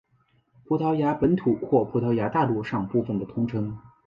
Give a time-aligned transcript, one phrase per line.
[0.65, 3.77] 葡萄牙本土或葡萄牙大陆上部分的通称。